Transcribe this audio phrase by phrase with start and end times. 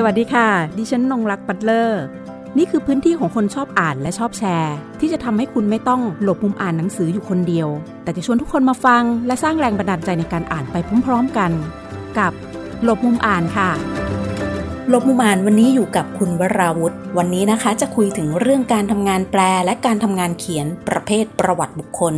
[0.00, 0.48] สวัสดีค่ะ
[0.78, 2.02] ดิฉันนงรักปัตเลอร์
[2.58, 7.68] นี่คือพื้นที่ของคนชอบอ่านและชอบแชร์ ที่จะทำให้คุณไม่ต้องหลบมุมอ่านหนังสืออยู่คนเดียว
[8.02, 11.50] แต่จะชวนทุกคนมาฟัง และสร้างแรงบันดาลใจในการอ่านไปพร้อมๆกัน
[12.18, 12.32] กับ
[12.84, 13.70] หลบมุมอ่านค่ะ
[14.88, 22.14] หลบมุมอ่านวันนี้อยู่กับคุณวราวุธ วันนี้นะคะจะคุยถึงเรื่องการทำงานแปลและการทำงานเขียนประเภทประวัติบุคคล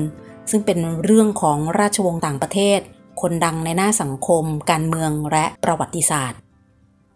[0.50, 2.78] ซึ่งเป็นเรื่องของราชวงศ์ต่างประเทศ
[3.20, 6.40] คนดังในหน้าสังคม การเมืองและประวัติศาสตร์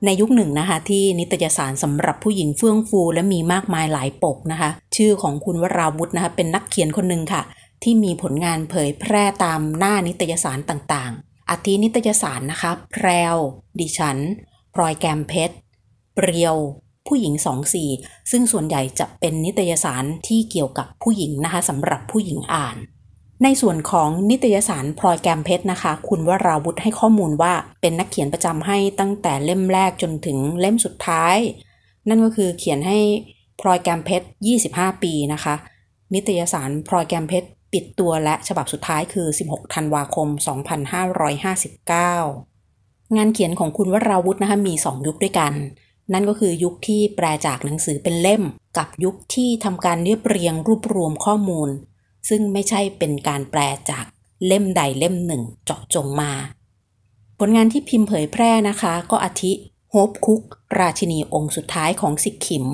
[0.05, 7.43] ในยุคหนึ่งนะคะที่นิตยสารสำหรับผู้หญิงเฟื่องฟู และมีมากมายหลายปกนะคะ ชื่อของคุณวราวุธนะคะเป็นนักเขียนคนหนึ่งค่ะ
[7.83, 13.37] ที่มีผลงานเผยแพร่ตามหน้านิตยสารต่างๆอาทินิตยสารนะคะ แพรว
[13.81, 14.19] ดิฉัน
[14.75, 15.55] พลอยแกมเพชร
[16.15, 16.57] เปรียว
[17.07, 17.91] ผู้หญิงสองสี่
[18.31, 22.77] ซึ่งส่วนใหญ่จะเป็นนิตยสารที่เกี่ยวกับผู้หญิงนะคะสำหรับผู้หญิงอ่าน
[23.45, 31.37] ในส่วนของนิตยสารพลอยแกมเพชรนะคะ คุณวราวุธให้ข้อมูลว่าเป็นนักเขียนประจำให้ตั้งแต่เล่มแรกจนถึงเล่มสุดท้าย
[32.09, 32.99] นั่นก็คือเขียนให้
[33.61, 34.27] พลอยแกมเพชร
[34.65, 35.55] 25 ปีนะคะ
[36.15, 40.29] นิตยสารพลอยแกมเพชรปิดตัวและฉบับสุดท้ายคือ 16 ธันวาคม
[42.13, 45.53] 2559 งานเขียนของคุณวราวุธนะคะมี 2 ยุคด้วยกัน
[46.13, 48.43] นั่นก็คือยุคที่แปลจากหนังสือเป็นเล่ม
[48.79, 51.71] กับยุคที่ทำการเรียบเรียงรวบรวมข้อมูล
[52.29, 54.05] ซึ่งไม่ใช่เป็นการแปลจาก
[54.47, 56.33] เล่มใดเล่มหนึ่งเจาะจงมา
[57.39, 59.53] ผลงานที่พิมพ์เผยแพร่นะคะ ก็อาทิ
[59.91, 60.43] โฮปคุก
[60.81, 62.67] ราชินีองค์สุดท้ายของสิกขิม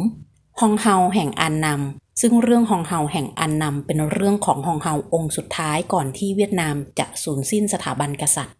[0.61, 8.57] ฮองเฮาแห่งอันนำซึ่งเรื่องฮองเฮาแห่งอันนำเป็นเรื่องของฮองเฮาองค์สุดท้ายก่อนที่เวียดนามจะสูญสิ้นสถาบันกษัตริย์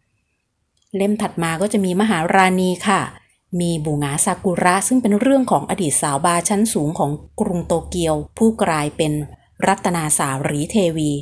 [0.97, 3.01] เล่มถัดมาก็จะมีมหาราณีค่ะ
[3.61, 7.11] มีบูงาซากุระซึ่งเป็นเรื่องของอดีตสาวบาร์ชั้นสูงของ
[7.41, 9.13] กรุงโตเกียว ผู้กลายเป็น
[9.67, 11.13] รัตนาซารีเทวี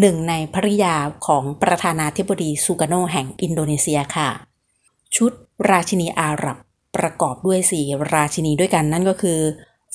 [0.00, 4.30] หนึ่งในภริยาของประธานาธิบดีซูการ์โนแห่งอินโดนีเซียค่ะ
[5.16, 5.32] ชุด
[5.70, 6.56] ราชินีอาหรับ
[6.96, 9.40] ประกอบด้วยสี่ราชินีด้วยกันนั่นก็คือ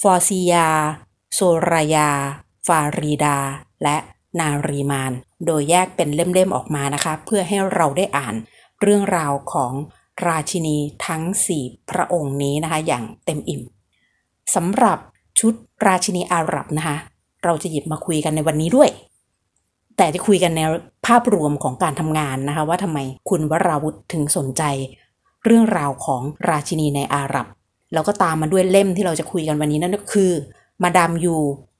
[0.01, 0.67] ฟอร์ซิยา
[1.33, 1.39] โซ
[1.71, 2.09] รายา
[2.67, 3.37] ฟารีดา
[3.83, 3.97] และ
[4.39, 5.11] นารีมาน
[5.45, 8.35] โดยแยกเป็นเล่มๆออกมานะคะ เพื่อให้เราได้อ่าน
[8.81, 9.73] เรื่องราวของ
[10.27, 11.23] ราชินีทั้ง
[11.57, 13.61] 4 พระองค์นี้นะคะ อย่างเต็มอิ่ม
[14.55, 14.97] สำหรับ
[15.39, 15.53] ชุด
[15.87, 16.97] ราชินีอาหรับนะคะ
[17.45, 18.89] เราจะหยิบมาคุยกันในวันนี้ด้วย
[19.97, 20.61] แต่จะคุยกันใน
[21.07, 24.63] ภาพรวมของการทำงานนะคะ ว่าทำไมคุณวราวุธถึงสนใจ
[25.45, 27.47] เรื่องราวของราชินีในอาหรับ
[27.93, 30.31] แล้วก็ตามมาด้วยเล่มที่เราจะคุยกันวันนี้นั่นก็คือ
[30.83, 31.35] มาดามยู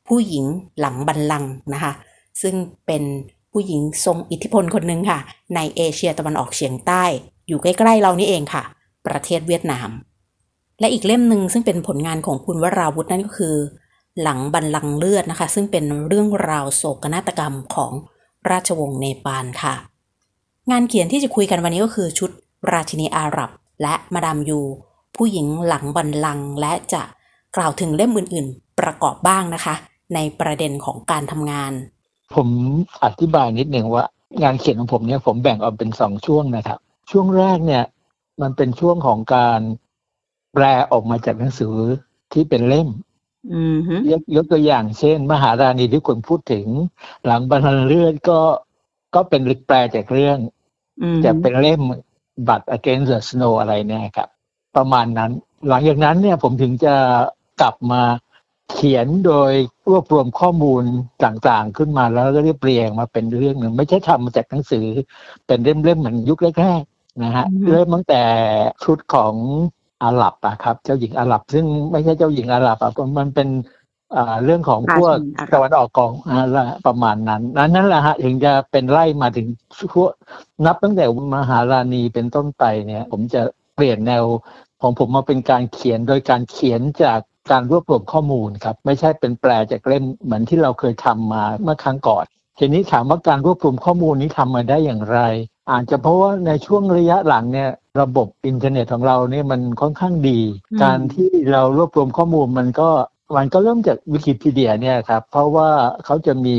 [0.07, 0.45] ผู้หญิง
[0.79, 1.93] หลังบันลังก์นะคะ
[2.41, 2.55] ซึ่ง
[2.85, 3.03] เป็น
[3.51, 5.19] ผู้หญิงทรงอิทธิพลคนหนึ่งค่ะ
[5.55, 7.03] ในเอเชียตะวันออกเฉียงใต้
[7.47, 8.63] อยู่ใกล้ๆเรานี่เองค่ะ
[9.07, 9.89] ประเทศเวียดนาม
[10.79, 13.55] และอีกเล่มหนึ่งซึ่งเป็นผลงานของคุณวราวุธนั่นก็คือ
[14.21, 17.91] หลังบันลังเลือดนะคะ ซึ่งเป็นเรื่องราวโศกนาฏกรรมของ
[18.49, 19.75] ราชวงศ์เนปาลค่ะ
[20.71, 22.29] งานเขียนที่จะคุยกันวันนี้ก็คือชุด
[22.71, 23.49] ราชินีอาหรับ
[23.81, 24.61] และมาดามยู
[25.15, 27.01] ผู้หญิงหลังบันลังและจะ
[27.55, 29.75] กล่าวถึงเล่มอื่นๆ ประกอบบ้างนะคะ
[30.13, 31.71] ในประเด็นของการทำงาน
[32.35, 32.47] ผม
[33.03, 34.05] อธิบายนิดหนึ่งว่า
[34.43, 36.79] งานเขียนของผมเนี่ยผมแบ่งออกเป็นสองช่วงนะครับ
[37.11, 37.83] ช่วงแรกเนี่ย
[38.41, 39.59] มันเป็นช่วงของการ
[40.53, 41.73] แปลออกมาจากหนังสือ
[42.33, 42.87] ที่เป็นเล่ม
[44.11, 46.65] ยกยกตัวอย่างเช่น มหาราณีที่คุณพูดถึง
[47.25, 48.39] หลังบรรลังก์เลือดก็
[49.15, 50.37] ก็เป็นแปลจากเรื่อง
[51.01, 51.81] อืมจะเป็นเล่ม
[52.47, 54.29] บัตร against the snow อะไรเนี่ยครับ
[54.75, 55.31] ประมาณนั้น
[55.69, 56.95] หลังจากนั้นเนี่ยผมถึงจะ
[57.61, 58.01] กลับมา
[58.73, 59.51] เขียนโดย
[59.89, 60.83] รวบรวมข้อมูล
[61.25, 64.85] ต่างๆ ขึ้นมาแล้วก็เรียบเรียงมาเป็นเรื่องหนึ่งไม่ใช่ทำมาจากหนังสือ
[65.47, 68.23] เป็นเล่มๆเหมือนยุคแรกๆนะฮะเริ่มตั้งแต่
[68.83, 69.33] ชุดของ
[70.03, 73.49] อาหรับอะครับ เจ้าหญิงอาหรับ ซึ่งไม่ใช่เจ้าหญิงอาหรับอะมันเป็น
[74.15, 79.47] อ่าเรื่องของพวกราชินีอาหรับตะวันออกกองอะไรประมาณนั้นนั้นนั่นแหละฮะถึงจะเป็นไล่มาถึง
[79.93, 80.09] ช่วง
[80.65, 83.41] นับตั้งแต่มหาราณีเป็นต้นไปเนี่ย ผมจะ
[83.75, 84.23] เปลี่ยนแนว
[84.81, 87.19] ของผมมาเป็นการเขียนโดยการเขียนจาก
[87.51, 92.25] การรวบรวมข้อมูลครับ ไม่ใช่เป็นแปลจากเล่มเหมือนที่เราเคยทำมาเมื่อครั้งก่อน
[92.57, 95.19] ทีนี้ถามว่าการรวบรวมข้อมูลนี้ทำมาได้อย่างไร
[95.71, 97.69] อาจจะเพราะว่าในช่วงระยะหลังเนี่ย
[98.01, 100.39] ระบบอินเทอร์เน็ตของเราเนี่ยมันค่อนข้างดี
[100.71, 102.89] อืมการที่เรารวบรวมข้อมูลมันก็
[103.37, 105.69] มันก็เริ่มจากวิกิพีเดียเนี่ยครับ เพราะว่า
[106.05, 106.57] เขาจะมี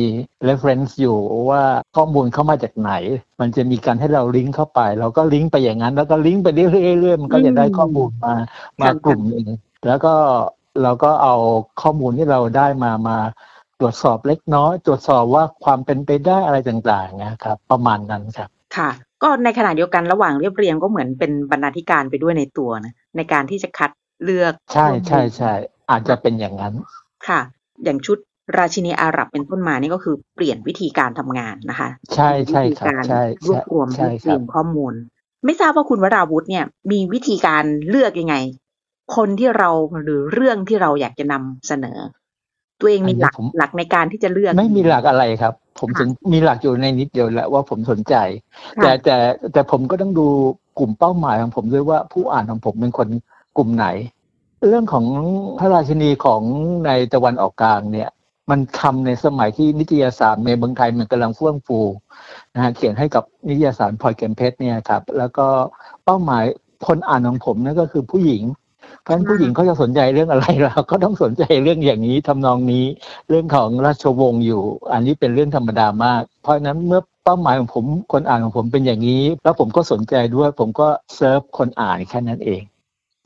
[0.48, 1.18] reference อยู่
[1.50, 1.62] ว่า
[1.96, 2.92] ข้อมูลเข้ามาจากไหน
[3.40, 8.34] มันจะมีการให้เราลิงก์เข้าไป เราก็ลิงก์ไปอย่างนั้น แล้วก็ลิงก์ไปเรื่อยๆมันก็จะได้ข้อมูลมา
[8.82, 9.46] มากลุ่มหนึ่ง
[9.86, 10.14] แล้วก็
[10.82, 11.36] เราก็เอา
[11.82, 13.18] ข้อมูลที่เราได้มามา
[13.80, 18.90] ตรวจสอบเล็กน้อย ตรวจสอบว่าความเป็นไปได้อะไรต่างๆนะครับ ประมาณนั้นครับค่ะ
[19.22, 23.90] ก็ในขณะเดียวกันระหว่างเรียบเรียงก็เหมือนเป็นบรรณาธิการไปด้วยในตัวนะในการที่จะคัด
[24.24, 25.52] เลือก ใช่ข้อมูลใช่ใช่
[25.90, 26.74] อาจจะเป็นอย่างนั้น
[27.28, 27.40] ค่ะ
[27.84, 28.18] อย่างชุด
[28.58, 34.92] ราชินีอาหรับเป็นต้นมานี่ก็คือเปลี่ยนวิธีการทำงานนะคะ ใช่ใช่วิธีครับการใช่รวบรวมใช่รวบครรัวบมข้อมูล
[35.44, 38.36] ไม่ทราบว่าคุณวราวุธเนี่ย มีวิธีการเลือกยังไง
[39.16, 39.70] คนที่เรา
[40.02, 41.98] หรือเรื่องที่เราอยากจะนำเสนอ
[42.80, 48.14] ตัวเองมีหลักอันนี้ผมหลักในการที่จะเลือก ไม่มีหลักอะไรครับ ผมค่ะถึงมีหลักอยู่ในนิดเดียวแหละว่าผมสนใจ
[48.78, 49.16] ค่ะแต่แต่
[49.52, 50.26] แต่ผมก็ต้องดู
[50.78, 53.08] กลุ่มเป้าหมายของผมด้วยว่าผู้อ่านของผมเป็นคน
[53.56, 53.86] กลุ่มไหน
[54.68, 55.04] เรื่องของ
[55.58, 56.42] พระราชินีของ
[56.86, 58.10] ในตะวันออกกลางเนี่ย
[58.50, 61.78] มันทำในสมัยที่นิตยสารในเมืองไทยมันกำลังเฟื่องฟู
[62.54, 65.46] นะฮะเขียนให้กับนิตยสารพลอยเกมเพชรเนี่ยครับ แล้วก็
[66.04, 66.44] เป้าหมาย
[66.86, 68.42] คนอ่านของผมนั่นก็คือผู้หญิง
[69.06, 72.84] เพราะฉะนั้นผู้หญิงเขาจะสนใจเรื่องอะไรเราก็ต้องสนใจเรื่องอย่างนี้ทำนองนี้
[73.28, 74.62] เรื่องของราชวงศ์อยู่
[74.92, 82.62] อันนี้เป็นเรื่องธรรมดามาก เพราะฉะนั้นเมื่อเป้าหมายของผมคนอ่านของผมเป็นอย่างนี้ แล้วผมก็สนใจด้วย ผมก็เซิร์ฟคนอ่านแค่นั้นเอง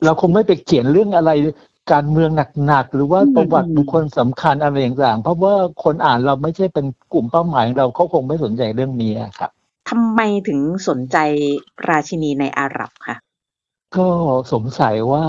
[0.03, 1.31] เราคงไม่ไปเขียนเรื่องอะไร
[1.91, 2.29] การเมือง
[2.67, 9.51] หนักๆหรือว่าอืมประวัติอืมบุคคลสำคัญอะไรต่างๆเพราะว่าคนอ่านเราไม่ใช่เป็นกลุ่มเป้าหมายของเราเขาคงไม่สนใจเรื่องนี้ครับ
[9.89, 11.17] ทำไมถึงสนใจ
[11.89, 13.15] ราชินีในอาหรับคะ
[13.97, 14.07] ก็
[14.53, 15.25] สงสัยว่า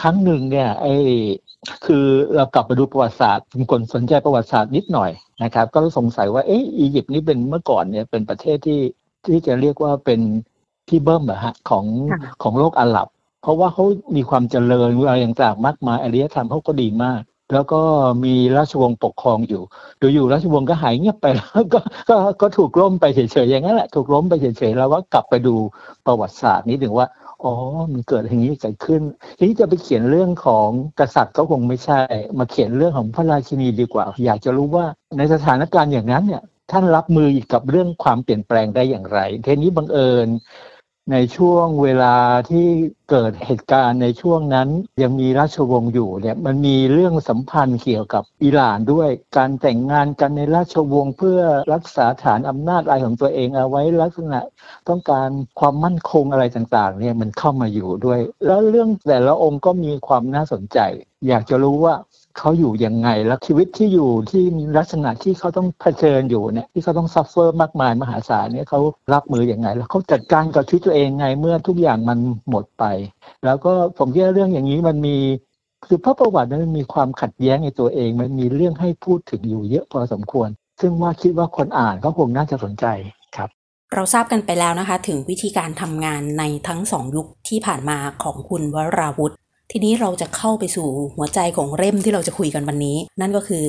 [0.00, 0.94] ครั้งหนึ่งเนี่ยไอ้
[1.86, 5.10] คือเรากลับมาดูประวัติศาสตร์เป็นคนสนใจประวัติศาสตร์นิดหน่อย
[5.42, 8.80] นะครับ ก็สงสัยว่าเอ๊ะอียิปต์นี่เป็นเมื่อก่อนเนี่ยเป็นประเทศที่
[9.26, 10.20] ที่จะเรียกว่าเป็น
[10.88, 11.84] ที่เบิ้มเหรอฮะของ
[12.42, 13.08] ของโลกอาหรับ
[13.42, 13.84] เพราะว่าเขา
[14.16, 17.20] มีความเจริญอะไรต่างๆมากมายอารยธรรมเขาก็ดีมาก
[17.52, 17.80] แล้วก็
[18.24, 19.62] มีราชวงศ์ปกครองอยู่
[20.14, 21.80] อยู่ๆราชวงศ์ก็หายเงียบไปแล้วก็
[22.10, 25.54] ก็ก็ถูกล้มไปเฉยๆอย่างนั้นแหละถูกล้มไปเฉยๆแล้วว่ากลับไปดู
[26.06, 27.06] ประวัติศาสตร์นิดหนึ่งว่า
[27.44, 27.52] อ๋อ
[27.92, 29.02] มันเกิดอย่างนี้เกิดขึ้น
[29.38, 30.68] ทีนี้จะไปเขียนเรื่องของ
[31.00, 31.98] กษัตริย์ก็คงไม่ใช่
[32.38, 34.84] มาเขียนเรื่องของพระราชินีดีกว่า อยากจะรู้ว่า
[35.18, 40.28] ในสถานการณ์อย่างนั้นเนี่ยท่านรับมือกับเรื่องความเปลี่ยนแปลงได้อย่างไรทีนี้บังเอิญ
[41.12, 42.16] ในช่วงเวลา
[42.50, 42.66] ที่
[43.10, 44.68] เกิดเหตุการณ์ในช่วงนั้น
[45.02, 51.40] ยังมีราชวงศ์อยู่เนี่ยมันมีเรื่องสัมพันธ์เกี่ยวกับอิหร่านด้วย การแต่งงานกันในราชวงศ์เพื่อ
[51.72, 54.40] รักษาฐานอำนาจอะไรของตัวเองเอาไว้ลักษณะ
[54.88, 55.28] ต้องการ
[55.60, 60.78] ความมั่นคงอะไรต่างๆเนี่ยมันเข้ามาอยู่ด้วย แล้วเรื่องแต่ละองค์ก็มีความน่าสนใจ
[61.28, 61.94] อยากจะรู้ว่า
[62.40, 68.80] เขาอยู่ยังไง แล้วชีวิตที่อยู่ที่มีลักษณะที่เขาต้องเผชิญอยู่เนี่ยที่เขาต้องซัฟเฟอร์มากมายมหาศาลเนี่ยเขา
[69.12, 72.18] รับมืออย่างไง แล้วเขาจัดการกับชีวิตตัวเองไงเมื่อทุกอย่างมัน
[72.50, 72.84] หมดไป
[73.44, 75.16] แล้วก็ผมคิดว่าเรื่องอย่างนี้มันมี
[75.86, 80.48] คือพระประวัตินั้นมีความขัดแย้งในตัวเอง มันมีเรื่องให้พูดถึงอยู่เยอะพอสมควร
[80.80, 82.86] ซึ่งว่าคิดว่าคนอ่านเขาคงน่าจะสนใจ
[83.36, 83.50] ครับ
[83.94, 89.34] เราทราบกันไปแล้วนะคะ ถึงวิธีการทำงานในทั้งสองยุคที่ผ่านมาของคุณวราวุธ
[89.70, 93.66] ทีนี้เราจะเข้าไปสู่หัวใจของเร่มที่เราจะคุยกันวันนี้ นั่นก็คือ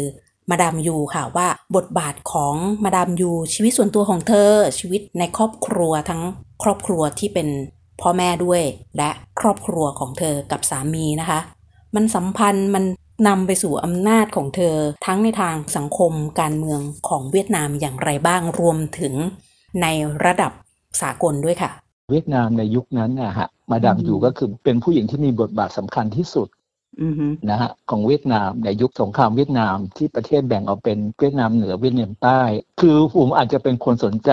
[0.49, 6.21] มาดามยูค่ะว่าบทบาทของมาดามยูชีวิตส่วนตัวของเธอ ชีวิตในครอบครัวทั้ง
[6.63, 7.47] ครอบครัวที่เป็น
[8.01, 8.61] พ่อแม่ด้วย
[8.97, 9.09] และ
[9.39, 11.39] ครอบครัวของเธอกับสามีนะคะ
[11.95, 12.83] มันสัมพันธ์มัน
[13.27, 14.75] นำไปสู่อำนาจของเธอ
[15.05, 19.13] ทั้งในทางสังคมการเมืองของเวียดนามอย่างไรบ้างรวมถึง
[19.81, 19.87] ใน
[20.25, 20.51] ระดับ
[21.01, 21.71] สากลด้วยค่ะ
[22.11, 26.47] เวียดนามในยุคนั้นนะฮะ มาดามอืมอยู่ก็คือเป็นผู้หญิงที่มีบทบาทสำคัญที่สุด
[27.01, 32.41] อือฮึนะฮะของเวียดนามในยุคสงครามเวียดนามที่ประเทศแบ่งออกเป็นเวียดนามเหนือเวียดนามใต้
[32.81, 34.31] คือผมอาจจะเป็นคนสนใจ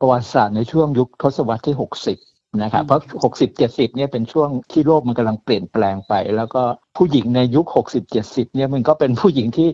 [0.00, 3.00] ประวัติศาสตร์ในช่วงยุคทศวรรษที่ 60 นะครับเพราะ
[3.38, 6.62] 60 70 เนี่ยเป็นช่วงที่โลกมันกำลังเปลี่ยนแปลงไป แล้วก็
[6.96, 9.68] ผู้หญิงในยุค 60 70 เนี่ยมันก็เป็นผู้หญิงที่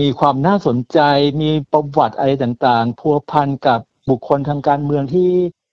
[0.00, 0.98] มีความน่าสนใจ
[1.42, 3.80] มีประวัติอะไรต่างๆพัวพันกับ
[4.10, 5.30] บุคคลทางการเมืองที่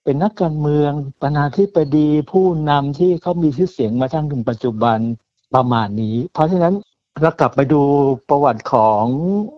[0.08, 4.98] เป็นนักการเมืองประธานาธิบดีผู้นำที่เขามีชื่อเสียงมาทั้งถึงปัจจุบัน
[5.54, 6.74] ประมาณนี้ เพราะฉะนั้น
[7.22, 7.82] เรากลับไปดู
[8.28, 9.02] ประวัติของ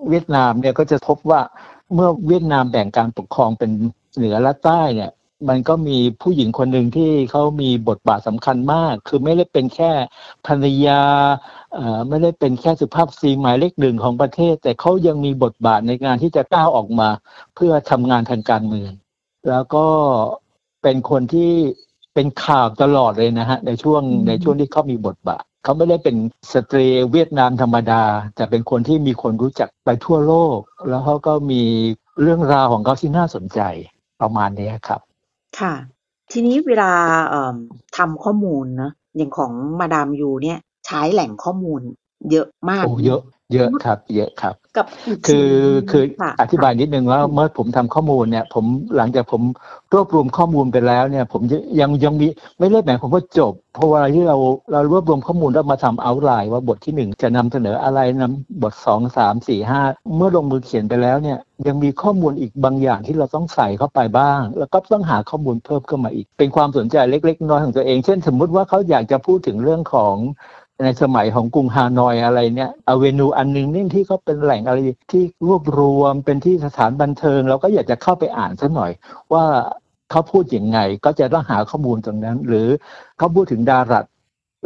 [0.08, 1.40] เวียดนามเนี่ยก็จะพบว่า
[1.94, 3.70] เมื่อเวียดนามแบ่งการปกครองเป็น
[4.16, 5.10] เหนือและใต้เนี่ย
[5.48, 9.92] มันก็มีผู้หญิงคนหนึ่งที่เขามีบทบาทสำคัญมาก คือไม่ได้เป็นแค่
[10.46, 11.02] ภรรยา
[11.78, 17.08] อ่อไม่ได้เป็นแค่สุภาพสตรีหมายเลขหนึ่งของประเทศ แต่เขายังมีบทบาทในงานที่จะก้าวออกมา
[17.54, 18.92] เพื่อทำงานทางการเมือง
[19.48, 19.86] แล้วก็
[20.82, 21.52] เป็นคนที่
[22.14, 26.16] เป็นข่าวตลอดเลยนะฮะ ในช่วงอืมในช่วงที่เขามีบทบาทเขาไม่ได้เป็น
[26.52, 28.02] สตรีเวียดนามธรรมดา
[28.36, 30.58] แต่เป็นคนที่มีคนรู้จักไปทั่วโลก
[30.88, 31.62] แล้วเขาก็มี
[32.22, 33.60] เรื่องราวของเขาที่น่าสนใจ
[34.20, 35.00] ประมาณนี้ครับ
[35.60, 35.74] ค่ะ
[36.32, 36.92] ทีนี้เวลา
[37.28, 37.56] เอ่อ
[37.96, 41.80] ทำข้อมูลเนอะอย่างของมาดามยูเนี่ย ใช้แหล่งข้อมูล
[42.30, 48.64] เยอะมาก โอ้เยอะ เยอะครับ เยอะครับ กับอีกคือสิ่งหนึ่งคือค่ะอธิบายนิดนึงว่าเมื่อผมทำข้อมูลเนี่ย ผม
[48.96, 49.42] หลังจากผม
[49.92, 52.26] รวบรวมข้อมูลไปแล้วเนี่ย ผมจะยังยังมี
[52.58, 54.36] ไม่ได้หมายความว่าจบ เพราะว่าที่เรา
[54.72, 59.80] เรารวบรวมข้อมูลแล้วมาทำเอาไลน์ว่าบทที่หนึ่งจะนำเสนออะไรนำบทสองสามสี่ห้า
[60.16, 70.14] เมื่อลงมือเขียนไปแล้วเนี่ย ยังมีข้อมูลอีกบางอย่างที่เราต้องใส่เข้าไปบ้าง แล้วก็ต้องหาข้อมูลเพิ่มขึ้นมาอีก เป็นความสนใจเล็ก ๆ น้อยๆของตัวเอง เช่น สมมุติว่าเขาอยากจะพูดถึงเรื่องของ
[70.82, 74.78] ในสมัยของกรุงฮานอยอะไรเนี่ยอเวนูอันหนึงนี่ที่เขาเป็นแหล่งอะไร
[75.12, 78.90] ที่รวบรวมเป็นที่สถานบันเทิง เราก็อยากจะเข้าไปอ่านสักหน่อย
[79.32, 79.44] ว่า
[80.10, 82.68] เขาพูดอย่างไง ก็จะต้องหาข้อมูลตรงนั้น หรือ
[83.18, 84.04] เขาพูดถึงดารัต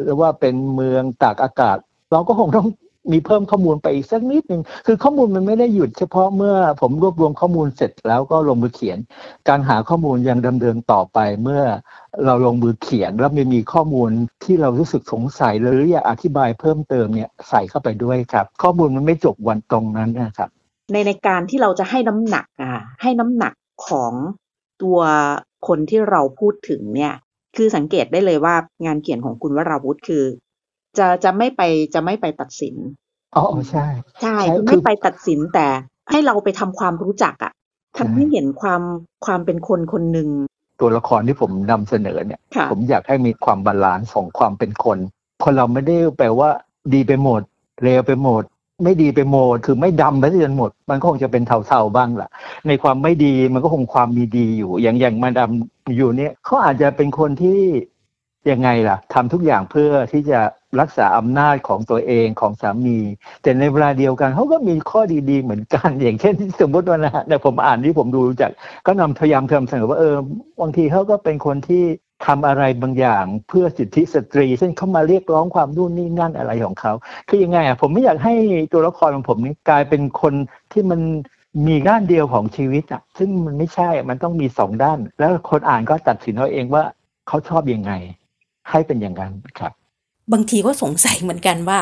[0.03, 1.79] หรือว่าเป็นเมืองตากอากาศ
[2.13, 2.69] เราก็คงต้อง
[3.13, 8.99] มีเพิ่มข้อมูลไปอีกสักนิดหนึ่งคือข้อมูลมันไม่ได้หยุดเฉพาะเมื่อผมรวบรวมข้อมูลเสร็จแล้วก็ลงมือเขียน
[9.49, 11.63] การหาข้อมูลยังดำเนินต่อไปเมื่อ
[12.25, 14.11] เราลงมือเขียนแล้วมันมีข้อมูล
[14.45, 20.51] ที่เรารู้สึกสงสัยหรืออยากอธิบายเพิ่มเติมเนี่ยใส่เข้าไปด้วยครับ ข้อมูลมันไม่จบวันตรงนั้นนะครับ
[20.93, 23.55] ในในการที่เราจะให้น้ำหนักอะให้น้ำหนัก
[23.89, 24.13] ของ
[24.83, 24.99] ตัว
[25.69, 27.15] คนที่เราพูดถึงเนี่ย
[27.57, 30.25] คือสังเกตได้เลยว่างานเขียนของคุณวราวุธคือ
[30.99, 31.63] จะจะไม่ไป
[31.95, 32.75] จะไม่ไปตัดสิน
[33.37, 33.87] อ๋อใช่
[34.23, 35.67] ใช่ใช่คือคืไม่ไปตัดสินแต่
[36.11, 37.53] ให้เราไปทำความรู้จักอะ
[37.95, 38.83] ใช่ทำให้เห็นความ
[39.27, 40.29] ความเป็นคนคนหนึ่ง
[40.81, 44.99] ตัวละครที่ผมนำเสนอเนี่ยค่ะผมอยากให้มีความ balance ของความเป็นคน
[45.45, 46.49] คนเราไม่ได้แปลว่า
[46.95, 47.41] ดีไปหมด
[47.83, 48.43] เลวไปหมด
[48.85, 52.29] ไม่ดีไปหมดคือไม่ดำไปจนหมด มันก็คงจะเป็นเทาๆบ้างล่ะ
[52.69, 55.51] ในความไม่ดีมันก็คงความมีดีอยู่ อย่างอย่างมาดาม
[55.97, 57.61] อยู่เนี่ยเขาอาจจะเป็นคนที่
[58.51, 60.41] ยังไงล่ะทำทุกอย่างเพื่อที่จะ
[60.81, 62.99] รักษาอำนาจของตัวเองของสามี
[63.43, 65.01] แต่ในเวลาเดียวกันเขาก็มีข้อ
[65.31, 68.51] ดีๆเหมือนกัน อย่างเช่นสมมติว่านะแต่ผมอ่านที่ผมดูจาก
[68.87, 70.17] ก็นำพยายามทำเสนอว่าเออ
[70.61, 71.85] บางทีเขาก็เป็นคนที่
[72.27, 76.93] ทำอะไรบางอย่างเพื่อสิทธิสตรีเช่นเขามาเรียกร้องความนู่นนี่นั่นอะไรของเขา
[77.29, 78.35] คือยังไงอะผมไม่อยากให้
[78.73, 80.35] ตัวละครของผมนี่กลายเป็นคน
[80.73, 81.01] ที่มัน
[81.67, 86.85] มีด้านเดียวของชีวิตอะซึ่งมันไม่ใช่มันต้องมีสองด้าน แล้วคนอ่านก็ตัดสินเอาเองว่า
[87.29, 87.93] เขาชอบยังไง
[88.71, 89.73] ให้เป็นอย่างนั้นครับ
[90.33, 91.79] บางทีก็สงสัยเหมือนกันว่า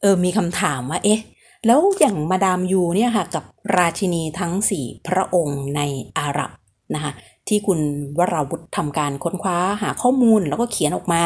[0.00, 1.20] เออมีคำถามว่า เอ๊ะ
[1.66, 3.44] แล้วอย่างมาดามยูเนี่ยค่ะ กับ
[3.76, 5.80] ราชินีทั้งสี่พระองค์ใน
[6.18, 6.50] อาหรับ
[6.94, 7.12] นะคะ
[7.48, 7.80] ที่คุณ
[8.18, 11.24] วราวุธทำการค้นคว้าหาข้อมูลแล้วก็เขียนออกมา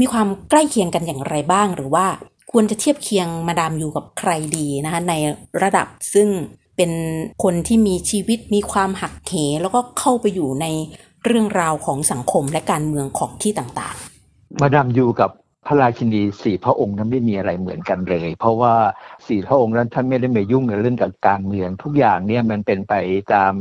[0.00, 2.06] มีความใกล้เคียงกันอย่างไรบ้าง หรือว่า
[2.52, 5.14] ควรจะเทียบเคียงมาดามยูกับใครดีนะคะใน
[5.62, 6.28] ระดับซึ่ง
[6.76, 6.90] เป็น
[7.42, 10.66] คนที่มีชีวิตมีความหักเหแล้วก็เข้าไปอยู่ใน
[11.24, 15.30] เรื่องราวของสังคมและการเมืองของที่ต่างๆ มาดามยูกับ
[15.70, 18.74] พระราชินีสี่พระองค์นั้นไม่มีอะไรเหมือนกันเลย เพราะว่า
[19.26, 22.94] สี่พระองค์นั้นท่านไม่ได้มายุ่งในเรื่องกับการเมือง ทุกอย่างเนี่ยมันเป็นไป
[23.34, 23.52] ตาม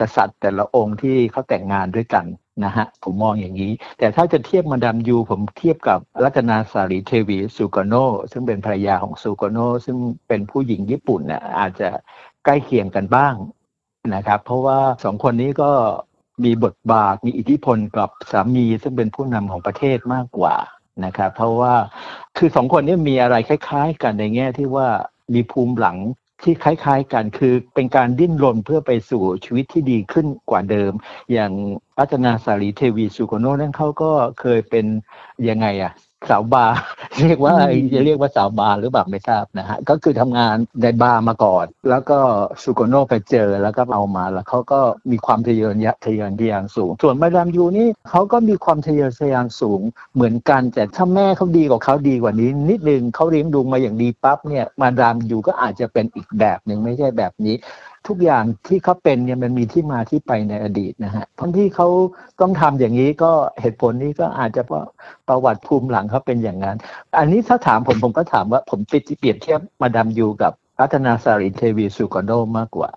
[0.00, 2.24] กษัตริย์แต่ละองค์ที่เขาแต่งงานด้วยกัน
[2.64, 7.94] นะฮะผมมองอย่างนี้ แต่ถ้าจะเทียบมาดามยู ผมเทียบกับรัตนาสารีเทวีสุกโน
[8.32, 9.96] ซึ่งเป็นภรรยาของสุกโนซึ่ง
[10.28, 11.88] เป็นผู้หญิงญี่ปุ่นเนี่ยอาจจะ
[12.44, 13.34] ใกล้เคียงกันบ้าง
[14.14, 15.70] นะครับ เพราะว่าสองคนนี้ก็
[16.44, 20.54] มีบทบาทมีอิทธิพลกับสามีซึ่งเป็นผู้นำของประเทศมากกว่า
[21.04, 21.74] นะครับ เพราะว่า
[22.36, 24.88] คือสองคนนี้มีอะไรคล้าย ๆ กันในแง่ที่ว่า
[25.34, 25.98] มีภูมิหลัง
[26.42, 30.92] ที่คล้าย ๆ กันคือเป็นการดิ้นรนเพื่อไปสู่ชีวิตที่ดีขึ้นกว่าเดิม
[31.32, 31.52] อย่าง
[31.98, 34.10] รัตนาซารีเดวีซูการ์โนนั่นเขาก็
[34.40, 34.86] เคยเป็น
[35.48, 35.92] ยังไงอะ
[36.30, 36.76] สาวบาร์
[37.22, 37.54] เรียกว่า
[37.94, 42.18] จะเรียกว่าสาวบาร์หรือเปล่าไม่ทราบนะฮะก็คือทำงานในบาร์มาก่อน แล้วก็
[42.62, 49.80] ซูการ์โนไปเจอแล้วก็เอามาแล้วเขาก็มีความทะเยอทะทะเยอทะยานสูง ส่วนมาดามญูนี่เขาก็มีความทะเยอทะยานสูง
[50.14, 57.56] เหมือนกัน แต่ถ้าแม่เขาดีกว่าเขาดีกว่านี้ นิดนึงเขาเลี้ยงดูมาอย่างดีปั๊บเนี่ยมาดามญูก็อาจจะเป็นอีกแบบหนึ่งไม่ใช่แบบนี้
[58.08, 61.88] ทุกอย่างที่เขาเป็นเนี่ยมันมีที่มาที่ไปในอดีตนะฮะทั้งที่เขา
[62.40, 64.86] ต้องทำอย่างนี้ก็เหตุผลนี้ก็อาจจะเพราะ
[65.28, 66.76] ประวัติภูมิหลังเขาเป็นอย่างนั้น
[67.18, 72.90] อันนี้ถ้าถามผมผมก็ถามว่าผมปิดเปรียบเทียบมาดามยูกับรัตนาสารินเทวีสุกอนโดมากกว่า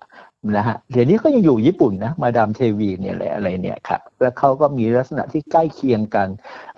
[0.56, 6.28] นะฮะเดี๋ยวนี้ก็ยังอยู่ญี่ปุ่นนะมาดามเทวีเนี่ยแหละอะไรเนี่ยครับแล้วเขาก็มีลักษณะที่ใกล้เคียงกัน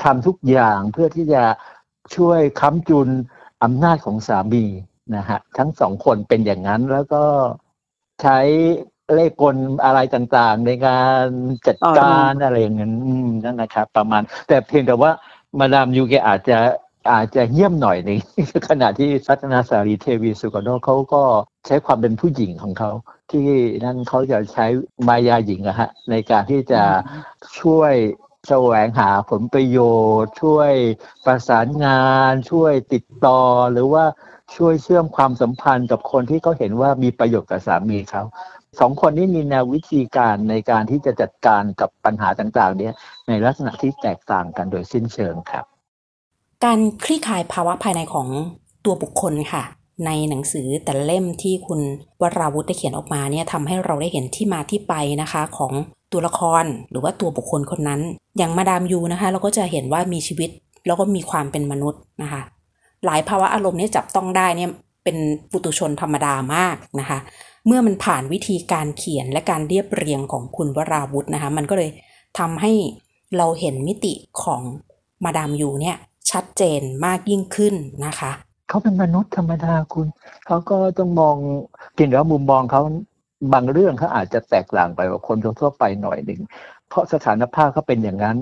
[0.02, 1.42] ทำทุกอย่างเพื่อที่จะ
[2.16, 3.08] ช่วยค้ำจุน
[3.62, 4.64] อำนาจของสามี
[5.16, 7.22] นะฮะทั้งสองคนเป็นอย่างนั้นแล้วก็
[8.20, 8.38] ใช้
[9.14, 11.24] เลขกลอะไรต่างๆ ในการ
[11.66, 12.94] จัดการอะไรอย่างนั้น
[13.44, 15.10] นั่นนะครับ ประมาณ แต่เพียงแต่ว่า
[15.58, 16.58] มาดามยูแกอาจจะ
[17.12, 18.18] อาจจะเยี่ยมหน่อยหนึง
[18.68, 21.22] ขณะที่รัตนาสารีเทวีสุกโนเขาก็
[21.66, 22.90] ใช้ความเป็นผู้หญิงของเขา
[23.30, 23.46] ที่
[23.84, 24.66] นั่นเขาจะใช้
[25.08, 26.82] มายาหญิงอะฮะในการที่จะ
[27.60, 27.94] ช่วย
[28.48, 29.78] แสวงหาผลประโย
[30.22, 30.72] ชน์ ช่วย
[31.26, 33.40] ประสานงาน ช่วยติดต่อ
[33.72, 34.04] หรือว่า
[34.56, 38.22] ช่วยเชื่อมความสัมพันธ์กับคนที่เขาเห็นว่ามีประโยชน์กับสามีเขา
[38.80, 42.94] สองคนนี้มีแนววิธีการในการที่จะจัดการกับปัญหาต่างๆ เนี้ย
[43.28, 45.64] ในลักษณะที่แตกต่างกันโดยสิ้นเชิงครับ
[46.64, 48.28] การคลี่คลายภาวะภายในของ
[48.84, 49.62] ตัวบุคคลค่ะ
[50.06, 51.80] ในหนังสือแต่เล่มที่คุณ
[52.22, 55.72] วราวุธได้เขียนออกมาเนี่ยทำให้เราได้เห็นที่มาที่ไปนะคะของ
[56.12, 58.00] ตัวละครหรือว่าตัวบุคคลคนนั้น
[58.38, 60.50] อย่างมาดามยูนะคะ เราก็จะเห็นว่ามีชีวิต
[60.86, 62.42] แล้วก็มีความเป็นมนุษย์นะคะ
[63.06, 64.70] หลายภาวะอารมณ์เนี่ยจับต้องได้เนี่ย
[65.04, 65.16] เป็น
[65.50, 67.18] ปุตุชนธรรมดามากนะคะ
[67.66, 71.90] เมื่อมันผ่านวิธีการเขียนและการเรียบเรียงของคุณวราวุธนะคะ มันก็เลย
[72.38, 72.72] ทำให้
[73.36, 74.62] เราเห็นมิติของ
[75.24, 75.96] มาดามยูเนี่ย
[76.30, 77.74] ชัดเจนมากยิ่งขึ้น
[78.06, 78.32] นะคะ
[78.68, 80.06] เขาเป็นมนุษย์ธรรมดาคุณ
[80.46, 81.36] เขาก็ต้องมอง
[81.94, 82.82] เพียงแต่ว่ามุมมองเขา
[83.52, 86.40] บางเรื่องเขาอาจจะแตกต่างไปกว่าคนทั่วไปหน่อยหนึ่ง
[86.88, 88.36] เพราะสถานภาพเขาเป็นอย่างนั้น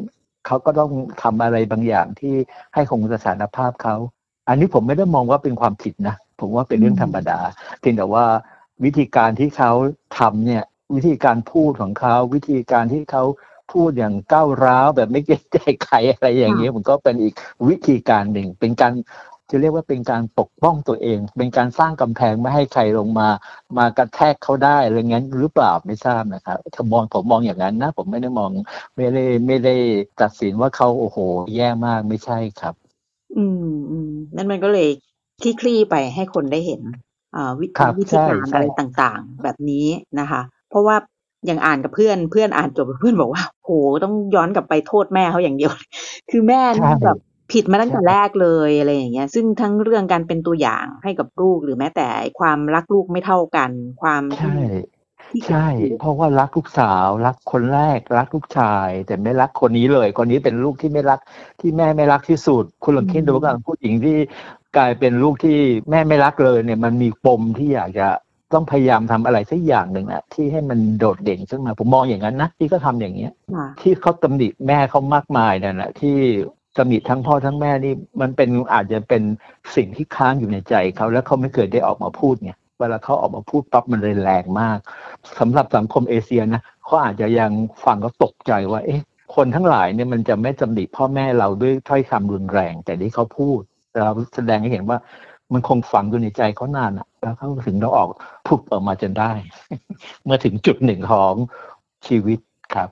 [0.46, 0.90] เขาก็ต้อง
[1.22, 2.34] ทำอะไรบางอย่างที่
[2.74, 3.96] ให้คงสถานภาพเขา
[4.48, 7.38] อันนี้ผมไม่ได้มองว่าเป็นความผิดนะ ผมว่าเป็นเรื่องธรรมดา
[7.80, 8.24] เพียงแต่ว่า
[8.84, 9.72] วิธีการที่เขา
[10.18, 10.64] ทำเนี่ย
[10.94, 13.24] วิธีการพูดของเขาวิธีการที่เขา
[13.72, 17.34] พูดอย่างก้าวร้าวแบบไม่เกรงใจใครอะไรอย่างเงี้ยมันก็เป็นอีก
[17.68, 18.92] วิธีการหนึ่ง เป็นการ
[19.50, 23.28] จะเรียกว่าเป็นการปกป้องตัวเอง เป็นการสร้างกำแพงไม่ให้ใครลงมา
[23.78, 28.50] มากระแทกเขาได้อะไรเงี้ยหรือเปล่าไม่ทราบนะครับถ้ามองผมมองอย่างนั้นนะ ผมไม่ได้มอง
[28.96, 29.74] ไม่ได้ไม่ได้
[30.20, 31.18] ตัดสินว่าเขาโอ้โห
[31.56, 32.74] แย่มากไม่ใช่ครับ
[33.36, 34.88] อืมอืมนั่นมันก็เลย
[35.40, 36.82] คลี่คลี่ไปให้คนได้เห็น
[37.36, 39.86] อ่าวิครับวิธีการใช่ใช่อะไรต่างๆ แบบนี้
[40.20, 40.96] นะคะ เพราะว่า
[41.46, 43.70] อย่างอ่านกับเพื่อนเพื่อนอ่านจบเพื่อนบอกว่าโห
[44.04, 45.70] ต้องย้อนกลับไปโทษแม่เขาอย่างเดียว
[46.30, 47.18] คือแม่นี่ใช่แบบ
[47.52, 52.08] ผิดมาตั้งแต่ใช่แรกเลยอะไรอย่างเงี้ย ซึ่งทั้งเรื่องการเป็นตัวอย่างให้กับลูกหรือแม้แต่
[52.40, 53.70] ความรักลูกไม่เท่ากัน
[54.02, 54.56] ความที่
[55.26, 55.66] ใช่ที่ใช่
[56.00, 61.20] เพราะว่ารักลูกสาว รักคนแรก รักลูกชาย แต่ไม่รักคนนี้เลย คนนี้เป็นลูกที่ไม่รัก
[61.60, 64.16] ที่แม่ไม่รักที่สุด คุณลองคิดดูกันผู้หญิงที่
[64.76, 65.58] กลายเป็นลูกที่
[65.90, 68.08] แม่ไม่รักเลยเนี่ย มันมีปมที่อยากจะ
[68.52, 76.16] ต้องพยายามทำอะไรสักอย่างหนึ่งอะที่ให้มันโดดเด่นขึ้นมา ผมมองอย่างนั้นนะที่ก็ทำอย่างเงี้ยค่ะที่เขาตำหนิแม่เขามากมายนั่นแหละที่
[76.78, 79.22] ตำหนิทั้งพ่อทั้งแม่นี่มันเป็นอาจจะเป็น
[79.76, 84.78] สิ่งที่ค้างอยู่ในใจเขาแล้วเขาไม่เคยได้ออกมาพูดไง เวลาเขาออกมาพูดปั๊บมันเลยแรงมาก
[85.38, 87.50] สำหรับสังคมเอเชียนะเขาอาจจะยัง
[87.84, 89.02] ฟังก็ตกใจว่า เอ๊ะ
[89.34, 93.60] คนทั้งหลายเนี่ยมันจะไม่ตำหนิพ่อแม่เราด้วยถ้อยคำรุนแรง แต่ที่เขาพูด
[94.04, 94.98] เราแสดงให้เห็นว่า
[95.52, 98.08] มันคงฝังอยู่ในใจเขานานอะแล้วเขาถึงเราออก
[98.46, 99.30] พูดออกมาจนได้
[100.24, 101.34] เมื่อถึงจุดหนึ่งของ
[102.06, 102.38] ชีวิต
[102.74, 102.88] ครับ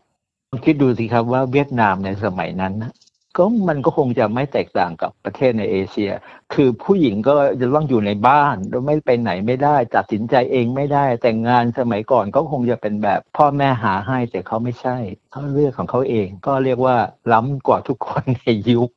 [0.64, 2.92] คิดดูสิครับว่าเวียดนามในสมัยนั้นนะ
[3.36, 6.10] ก็มันก็คงจะไม่แตกต่างกับประเทศในเอเชีย
[6.54, 14.96] คือผู้หญิงก็จะต้องอยู่ในบ้านไม่ไปไหนไม่ได้ ตัดสินใจเองไม่ได้ แต่งงานสมัยก่อนก็คงจะเป็นแบบพ่อแม่หาให้แต่เขาไม่ใช่
[15.30, 16.96] เขาเลือกของเขาเอง ก็เรียกว่า
[17.32, 18.90] ล้ำกว่าทุกคนในยุค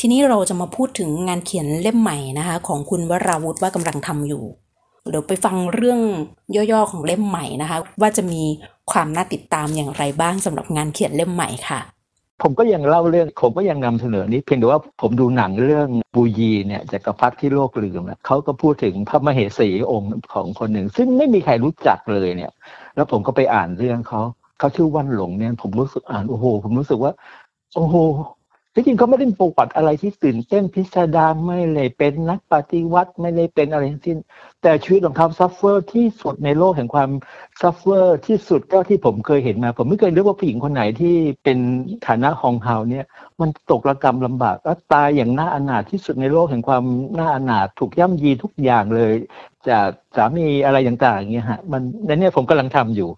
[0.00, 4.44] ทีนี้เราจะมาพูดถึงงานเขียนเล่มใหม่นะคะ ของคุณวราวุธว่ากำลังทำอยู่
[5.10, 6.00] เดี๋ยวไปฟังเรื่อง
[6.72, 8.42] ย่อๆของเล่มใหม่นะคะ ว่าจะมี
[8.92, 11.80] ความน่าติดตามอย่างไรบ้างสำหรับงานเขียนเล่มใหม่ค่ะ
[12.42, 22.52] ผมก็ยังเล่าเรื่องผมก็ยังนำเสนอนี้ เพียงแต่ว่าผมดูหนังเรื่องบูยีเนี่ยจักรพรรดิที่โลกลืมเนี่ยเขาก็พูดถึงพระมเหสีองค์ของคนหนึ่ง ซึ่งไม่มีใครรู้จักเลยเนี่ย
[22.94, 24.20] แล้วผมก็ไปอ่านเรื่องเขา
[24.58, 27.12] เขาชื่อวันหลงเนี่ย ผมรู้สึกอ่านโอ้โห ผมรู้สึกว่า
[27.74, 27.96] โอ้โห
[28.76, 34.18] ที่จริงเขาไม่ได้ประวัติอะไรที่ตื่นเต้นพิสดารไม่เลยเป็นนักปฏิวัติไม่เลยเป็นอะไรทั้งสิ้น
[34.62, 37.10] แต่ชีวิตของเขา suffer ที่สุดในโลกแห่งความ
[37.60, 41.58] suffer ที่สุดเท่าที่ผมเคยเห็นมา ผมไม่เคยรู้ว่าผู้หญิงคนไหนที่เป็น
[42.06, 43.04] ฐานะฮองเฮาเนี่ย
[43.40, 46.84] มันตกระกรรมลำบากแล้วตายอย่างน่าอนาถที่สุดในโลกแห่งความ
[47.18, 49.12] น่าอนาถถูกย่ำยีทุกอย่างเลย
[49.68, 53.08] จากสามีอะไรต่างๆอย่างเงี้ยฮะมันในนี้ผมกำลังทำอยู่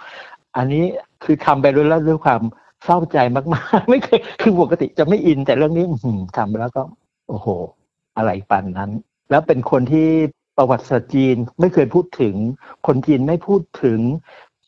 [0.57, 0.85] อันนี้
[1.25, 2.43] คือทำไปด้วยแล้วด้วยความ
[2.87, 3.19] เศร้าใจ
[3.55, 5.85] มากๆ ไม่เคยคือปกติจะไม่อินแต่เรื่องนี้
[6.37, 6.83] ทำไปแล้วก็
[7.29, 7.47] โอ้โห
[8.17, 8.91] อะไรปันนั้น
[9.31, 10.09] แล้วเป็นคนที่
[10.57, 12.35] ประวัติศาสตร์จีนไม่เคยพูดถึง
[12.87, 13.99] คนจีนไม่พูดถึง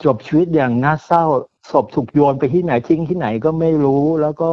[0.05, 1.25] จบชีวิตอย่างน่าเศร้า
[1.71, 4.51] ศพถูกโยนไปที่ไหนทิ้งที่ไหนก็ไม่รู้ แล้วก็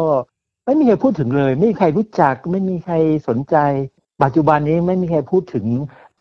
[0.65, 2.95] ไม่มีใครพูดถึงเลย ไม่มีใครรู้จัก ไม่มีใคร
[3.27, 3.55] สนใจ
[4.23, 5.65] ปัจจุบันนี้ไม่มีใครพูดถึง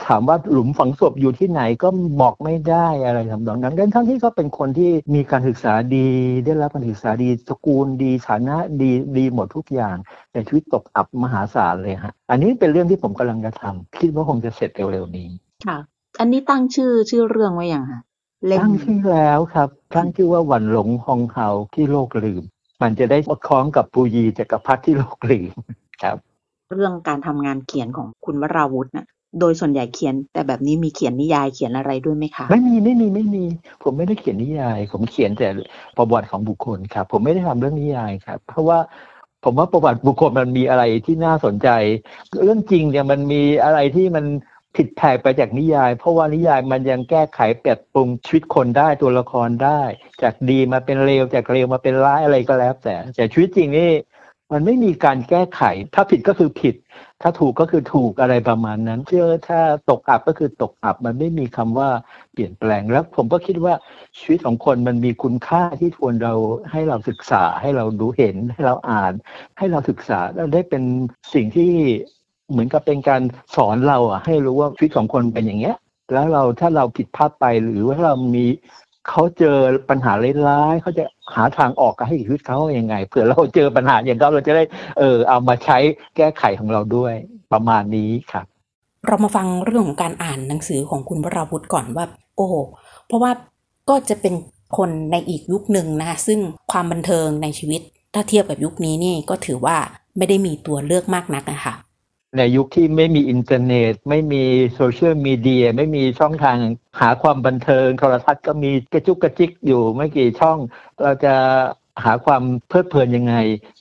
[0.06, 1.88] ถามว่าหลุมฝังศพอยู่ที่ไหนก็
[2.20, 6.08] บอกไม่ได้อะไรทำนองนั้นทั้งที่เขาเป็นคนที่มีการศึกษาดี
[6.44, 9.96] ได้รับการศึกษาดีตระกูลดีฐานะดีดีหมดทุกอย่าง
[10.32, 15.28] แต่ชีวิตตกอับมหาศาลเลยฮะ อันนี้เป็นเรื่องที่ผมกำลังจะทำคิดว่าคงจะเสร็จเร็วๆนี้
[15.66, 15.78] ค่ะ
[16.20, 18.00] อันนี้ตั้งชื่อชื่อเรื่องไว้ยังคะ
[18.46, 22.42] เล่มตั้งชื่อแล้วครับตั้งชื่อว่าหวันหลงฮองเฮาที่โลกลืม
[22.82, 25.52] มันจะได้คล้องกับปูยีจักรพรรดิที่โลกลืม
[26.02, 26.16] ครับ
[26.74, 29.06] เรื่องการทำงานเขียนของคุณวราวุธน่ะ
[29.40, 33.44] โดยส่วนใหญ่เขียน แต่แบบนี้มีเขียนนิยายเขียนอะไรด้วยไหมคะไม่มีไม่มีไม่มี
[33.82, 35.48] ผมไม่ได้เขียนนิยาย ผมเขียนแต่
[35.96, 38.78] ประวัติของบุคคลครับ ผมไม่ได้ทำเรื่องนิยายครับ เพราะว่า
[39.44, 41.68] ผมว่าประวัติบุคคลมันมีอะไรที่น่าสนใจ
[42.42, 44.24] เรื่องจริงเนี่ยมันมีอะไรที่มัน
[44.76, 49.82] ผิดแผกไปจากนิยาย เพราะว่านิยายมันยังแก้ไขเปลี่ยนปรุงชีวิตคนได้ตัวละครได้
[50.22, 53.90] จากดีมาเป็นเลวจากเลวมาเป็นร้ายอะไรก็แล้ว แต่แต่ชีวิตจริงนี่
[54.54, 55.62] มันไม่มีการแก้ไข
[55.94, 56.74] ถ้าผิดก็คือผิด
[57.22, 61.88] ถ้าถูกก็คือถูกอะไรประมาณนั้น เชื่อถ้าตกอับก็คือตกอับ มันไม่มีคำว่า
[62.32, 63.74] เปลี่ยนแปลง แล้วผมก็คิดว่า
[64.18, 66.34] ชีวิตของคนมันมีคุณค่าที่ควรเรา
[66.72, 69.12] ให้เราศึกษา ให้เราดูเห็น ให้เราอ่าน
[69.58, 70.82] ให้เราศึกษาแล้วได้เป็น
[71.34, 71.70] สิ่งที่
[72.50, 73.22] เหมือนกับเป็นการ
[73.56, 75.76] สอนเราอะ ให้รู้ว่าชีวิตของคนเป็นอย่างเงี้ย
[76.12, 78.44] แล้วเราถ้าเราผิดพลาดไปหรือว่าเรามี
[79.08, 79.56] เขาเจอ
[79.90, 80.12] ปัญหา
[80.48, 84.64] ร้ายๆเขาจะหาทางออกให้ชีวิตเขายังไงเผื่อเราเจอปัญหาอย่างเขาเราจะได้
[84.98, 85.78] เออ เอามาใช้
[86.16, 87.14] แก้ไขของเราด้วย
[87.52, 88.46] ประมาณนี้ครับ
[89.06, 92.04] เรามาฟังเรื่องของการอ่านหนังสือของคุณวราวุธก่อนว่า
[92.36, 92.46] โอ้
[93.06, 93.32] เพราะว่า
[93.88, 94.34] ก็จะเป็น
[94.76, 96.38] คนในอีกยุคหนึ่งนะคะซึ่ง
[96.72, 97.80] ความบันเทิงในชีวิต
[98.14, 99.76] ถ้าเทียบกับยุคนี้นี่ก็ถือว่า
[100.16, 101.74] ไม่ได้มีตัวเลือกมากนักนะคะ
[102.36, 104.42] ในยุคที่ไม่มีอินเทอร์เน็ต ไม่มี
[104.74, 106.56] โซเชียลมีเดีย ไม่มีช่องทาง
[107.00, 110.58] หาความบันเทิง โทรทัศน์ก็มีกระจุกกระจิกอยู่ไม่กี่ช่อง
[111.02, 111.34] เราจะ
[112.04, 113.34] หาความเพลิดเพลินยังไง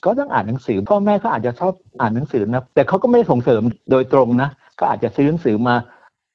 [0.04, 5.74] ก็ต้องอ่านหนังสือพ่อแม่ก็อาจจะชอบอ่านหนังสือนะแต่เขาก็ไม่ได้ส่งเสริมโดยตรงนะ ก็อาจจะซื้อหนังสือมา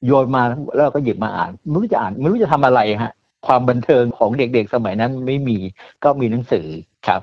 [0.05, 0.43] โยนมา
[0.75, 3.13] แล้วก็หยิบมาอ่านไม่รู้จะอ่านไม่รู้จะทำอะไรฮะ
[3.47, 5.57] ความบันเทิงของเด็กๆสมัยนั้นไม่มี
[6.03, 6.67] ก็มีหนังสือ
[7.07, 7.21] ครับ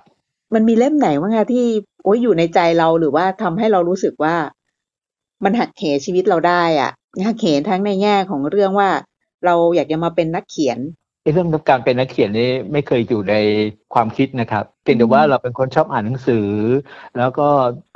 [0.54, 1.66] มันมีเล่มไหนบ้างคะที่
[2.04, 4.34] โอ้ยอยู่ในใจเราหรือว่าทำให้เรารู้สึกว่า
[5.44, 6.90] มันหักเหชีวิตเราได้อะ
[7.26, 8.90] หักเหทั้งในแง่ของเรื่องว่า
[9.44, 10.78] เราอยากจะมาเป็นนักเขียน
[11.34, 13.34] เรื่องการเป็นนักเขียนนี่ไม่เคยอยู่ใน
[13.94, 16.46] ความคิดนะครับเพียงแต่ว่าเราเป็นคนชอบอ่านหนังสือ
[17.18, 17.48] แล้วก็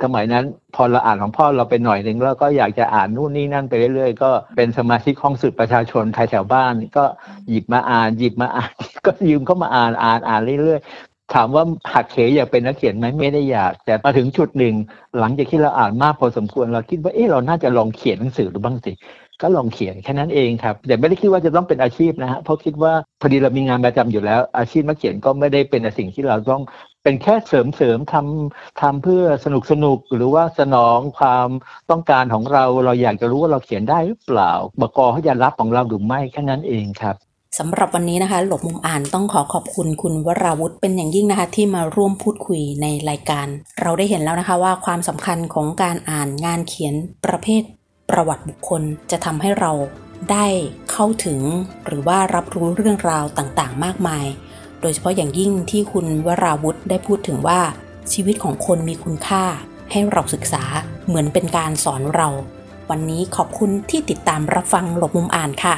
[0.03, 7.05] สมัยนั้นพอเราอ่านของพ่อเราไปหน่อยหนึ่งแล้วก็อยากจะอ่านนู่นนี่นั่นไปเรื่อยๆ ก็เป็นสมาชิกห้องสืบประชาชนไทยแถวบ้าน ก็
[7.49, 8.71] หยิบมาอ่านหยิบมาอ่าน
[9.05, 11.63] ก็ยืมเข้ามาอ่านอ่านอ่านเรื่อยๆ ถามว่า
[11.93, 14.75] หักเหอยากเป็นนักเขียนไหมไม่ได้อยาก แต่มาถึงจุดหนึ่ง
[15.19, 18.91] หลังจากที่เราอ่านมากพอสมควรเราคิดว่าเออเราน่าจะลองเขียนหนังสือดูบ้างสิ
[19.41, 26.61] ก็ลองเขียนแค่นั้นเองครับ แต่ไม่ได้คิดว่าจะต้องเป็นอาชีพนะฮะเพราะคิดว่าพอดีเรามีงานประจำอยู่แล้ว อาชีพนักเขียนก็ไม่ได้เป็นสิ่งที่เราต้อง
[27.03, 31.47] เป็นแค่เสริมเสริมทำทำเพื่อสนุกสนุกหรือว่าสนองความ
[31.89, 37.15] ต้องการของเราเราอยากจะรู้ว่าเราเขียนได้หรือเปล่าบกเขาจะรับของเราหรือไม่แค่นั้นเองครับ
[37.59, 43.47] สำหรับวันนี้นะคะ หลบมุมอ่านต้องขอขอบคุณคุณวราวุธเป็นอย่างยิ่งนะคะ ที่มาร่วมพูดคุยในรายการ
[43.81, 47.63] เราได้เห็นแล้วนะคะว่าความสำคัญของการอ่านงานเขียนประเภท
[48.09, 49.71] ประวัติบุคคลจะทำให้เรา
[50.31, 50.47] ได้
[50.91, 51.39] เข้าถึง
[51.85, 54.25] หรือว่ารับรู้เรื่องราวต่างๆ มากมาย
[54.81, 57.61] โดยเฉพาะอย่างยิ่งที่คุณวราวุธได้พูดถึงว่า
[58.13, 59.43] ชีวิตของคนมีคุณค่า
[59.91, 60.63] ให้เราศึกษา
[61.07, 62.29] เหมือนเป็นการสอนเรา
[62.89, 65.77] วันนี้ขอบคุณที่ติดตามรับฟังหลบมุมอ่านค่ะ